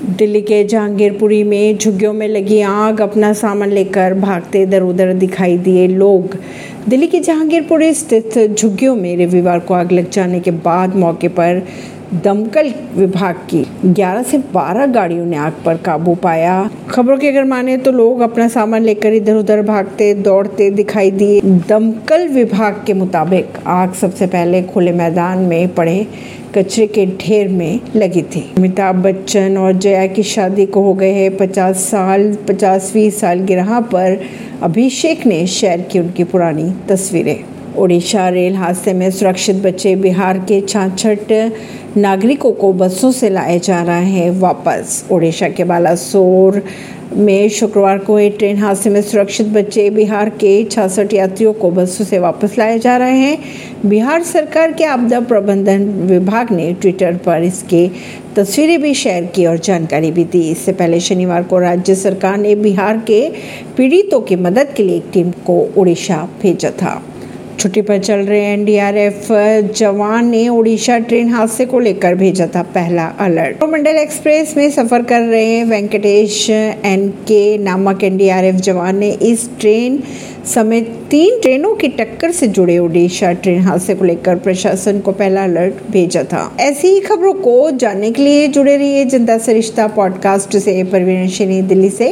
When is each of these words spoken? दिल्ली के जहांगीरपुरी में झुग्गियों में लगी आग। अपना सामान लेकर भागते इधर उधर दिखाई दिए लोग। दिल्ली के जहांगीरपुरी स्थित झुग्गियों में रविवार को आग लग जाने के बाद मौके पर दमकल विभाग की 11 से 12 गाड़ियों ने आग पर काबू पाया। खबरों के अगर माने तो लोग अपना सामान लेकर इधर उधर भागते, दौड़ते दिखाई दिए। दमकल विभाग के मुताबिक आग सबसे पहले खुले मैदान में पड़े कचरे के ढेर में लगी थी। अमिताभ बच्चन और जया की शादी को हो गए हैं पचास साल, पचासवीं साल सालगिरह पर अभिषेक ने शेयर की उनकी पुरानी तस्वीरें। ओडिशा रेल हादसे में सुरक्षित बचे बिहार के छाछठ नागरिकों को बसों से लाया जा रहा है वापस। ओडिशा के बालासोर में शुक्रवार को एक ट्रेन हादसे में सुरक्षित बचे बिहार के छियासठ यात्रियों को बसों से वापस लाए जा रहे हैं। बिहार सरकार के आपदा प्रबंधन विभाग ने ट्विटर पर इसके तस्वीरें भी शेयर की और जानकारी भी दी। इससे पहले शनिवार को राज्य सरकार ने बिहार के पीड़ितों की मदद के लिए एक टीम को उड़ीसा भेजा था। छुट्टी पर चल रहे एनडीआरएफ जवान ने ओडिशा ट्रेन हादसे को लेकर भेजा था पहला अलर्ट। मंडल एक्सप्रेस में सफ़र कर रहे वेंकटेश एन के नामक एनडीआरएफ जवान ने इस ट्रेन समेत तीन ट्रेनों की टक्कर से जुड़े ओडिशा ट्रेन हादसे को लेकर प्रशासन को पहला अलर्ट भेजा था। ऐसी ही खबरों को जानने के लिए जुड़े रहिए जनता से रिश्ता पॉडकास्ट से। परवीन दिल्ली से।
दिल्ली 0.00 0.40
के 0.40 0.62
जहांगीरपुरी 0.64 1.42
में 1.44 1.78
झुग्गियों 1.78 2.12
में 2.12 2.26
लगी 2.28 2.60
आग। 2.60 3.00
अपना 3.00 3.32
सामान 3.32 3.70
लेकर 3.70 4.14
भागते 4.14 4.62
इधर 4.62 4.82
उधर 4.82 5.12
दिखाई 5.14 5.58
दिए 5.58 5.86
लोग। 5.88 6.36
दिल्ली 6.88 7.06
के 7.06 7.20
जहांगीरपुरी 7.20 7.92
स्थित 7.94 8.38
झुग्गियों 8.58 8.94
में 8.96 9.16
रविवार 9.16 9.58
को 9.58 9.74
आग 9.74 9.92
लग 9.92 10.10
जाने 10.10 10.40
के 10.40 10.50
बाद 10.50 10.96
मौके 10.96 11.28
पर 11.28 11.62
दमकल 12.24 12.72
विभाग 12.96 13.34
की 13.50 13.64
11 13.84 14.22
से 14.22 14.38
12 14.54 14.86
गाड़ियों 14.86 15.26
ने 15.26 15.36
आग 15.36 15.52
पर 15.66 15.76
काबू 15.76 16.14
पाया। 16.14 16.70
खबरों 16.90 17.18
के 17.18 17.28
अगर 17.28 17.44
माने 17.44 17.76
तो 17.76 17.92
लोग 17.92 18.20
अपना 18.20 18.48
सामान 18.48 18.82
लेकर 18.82 19.12
इधर 19.12 19.34
उधर 19.34 19.62
भागते, 19.62 20.14
दौड़ते 20.14 20.70
दिखाई 20.70 21.10
दिए। 21.10 21.40
दमकल 21.68 22.28
विभाग 22.28 22.82
के 22.86 22.94
मुताबिक 22.94 23.58
आग 23.66 23.92
सबसे 23.92 24.26
पहले 24.26 24.62
खुले 24.62 24.92
मैदान 24.92 25.38
में 25.38 25.74
पड़े 25.74 26.06
कचरे 26.54 26.86
के 26.86 27.06
ढेर 27.06 27.48
में 27.48 27.80
लगी 27.96 28.22
थी। 28.22 28.52
अमिताभ 28.58 28.94
बच्चन 28.94 29.56
और 29.58 29.72
जया 29.72 30.06
की 30.06 30.22
शादी 30.22 30.66
को 30.66 30.82
हो 30.82 30.94
गए 30.94 31.12
हैं 31.12 31.36
पचास 31.36 31.76
साल, 31.76 32.34
पचासवीं 32.48 33.10
साल 33.10 33.20
सालगिरह 33.20 33.80
पर 33.80 34.20
अभिषेक 34.62 35.26
ने 35.26 35.46
शेयर 35.46 35.80
की 35.80 35.98
उनकी 35.98 36.24
पुरानी 36.24 36.72
तस्वीरें। 36.88 37.44
ओडिशा 37.76 38.28
रेल 38.28 38.54
हादसे 38.54 38.92
में 38.92 39.10
सुरक्षित 39.10 39.56
बचे 39.56 39.94
बिहार 39.96 40.38
के 40.38 40.60
छाछठ 40.60 41.32
नागरिकों 41.96 42.52
को 42.52 42.72
बसों 42.72 43.10
से 43.12 43.28
लाया 43.30 43.58
जा 43.58 43.82
रहा 43.82 43.96
है 43.96 44.30
वापस। 44.30 45.04
ओडिशा 45.12 45.48
के 45.48 45.64
बालासोर 45.64 46.62
में 47.12 47.48
शुक्रवार 47.48 47.98
को 47.98 48.18
एक 48.18 48.36
ट्रेन 48.38 48.56
हादसे 48.58 48.90
में 48.90 49.00
सुरक्षित 49.02 49.46
बचे 49.46 49.88
बिहार 49.90 50.28
के 50.30 50.52
छियासठ 50.64 51.14
यात्रियों 51.14 51.52
को 51.52 51.70
बसों 51.70 52.04
से 52.04 52.18
वापस 52.18 52.56
लाए 52.58 52.78
जा 52.78 52.96
रहे 52.96 53.18
हैं। 53.18 53.38
बिहार 53.86 54.22
सरकार 54.22 54.72
के 54.72 54.84
आपदा 54.84 55.20
प्रबंधन 55.20 55.84
विभाग 56.08 56.52
ने 56.52 56.72
ट्विटर 56.72 57.16
पर 57.16 57.42
इसके 57.42 57.88
तस्वीरें 58.36 58.80
भी 58.82 58.94
शेयर 58.94 59.26
की 59.26 59.46
और 59.46 59.58
जानकारी 59.58 60.10
भी 60.10 60.24
दी। 60.24 60.42
इससे 60.50 60.72
पहले 60.72 61.00
शनिवार 61.00 61.42
को 61.42 61.58
राज्य 61.58 61.94
सरकार 61.94 62.36
ने 62.38 62.54
बिहार 62.54 62.98
के 63.06 63.28
पीड़ितों 63.76 64.20
की 64.20 64.36
मदद 64.36 64.74
के 64.76 64.82
लिए 64.82 64.96
एक 64.96 65.10
टीम 65.12 65.30
को 65.46 65.60
उड़ीसा 65.76 66.28
भेजा 66.42 66.70
था। 66.70 67.02
छुट्टी 67.60 67.80
पर 67.80 67.98
चल 67.98 68.18
रहे 68.18 68.40
एनडीआरएफ 68.40 69.28
जवान 69.76 70.28
ने 70.28 70.48
ओडिशा 70.48 70.98
ट्रेन 70.98 71.28
हादसे 71.28 71.64
को 71.66 71.80
लेकर 71.80 72.14
भेजा 72.14 72.46
था 72.46 72.62
पहला 72.62 73.04
अलर्ट। 73.20 73.64
मंडल 73.64 73.96
एक्सप्रेस 73.96 74.54
में 74.56 74.70
सफ़र 74.70 75.02
कर 75.02 75.20
रहे 75.20 75.62
वेंकटेश 75.64 76.50
एन 76.50 77.08
के 77.08 77.58
नामक 77.58 78.04
एनडीआरएफ 78.04 78.54
जवान 78.54 78.96
ने 78.96 79.10
इस 79.10 79.48
ट्रेन 79.60 80.02
समेत 80.54 80.86
तीन 81.10 81.40
ट्रेनों 81.40 81.74
की 81.74 81.88
टक्कर 81.88 82.30
से 82.30 82.46
जुड़े 82.46 82.78
ओडिशा 82.78 83.32
ट्रेन 83.32 83.60
हादसे 83.60 83.94
को 83.94 84.04
लेकर 84.04 84.36
प्रशासन 84.36 85.00
को 85.00 85.12
पहला 85.12 85.44
अलर्ट 85.44 85.74
भेजा 85.90 86.22
था। 86.24 86.56
ऐसी 86.60 86.88
ही 86.88 87.00
खबरों 87.00 87.32
को 87.32 87.70
जानने 87.70 88.10
के 88.10 88.22
लिए 88.22 88.48
जुड़े 88.48 88.76
रहिए 88.76 89.04
जनता 89.04 89.38
से 89.38 89.52
रिश्ता 89.52 89.86
पॉडकास्ट 89.86 90.56
से। 90.56 90.82
परवीन 90.84 91.66
दिल्ली 91.66 91.90
से। 91.90 92.08